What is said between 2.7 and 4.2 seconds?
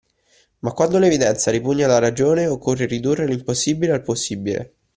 ridurre l'impossibile al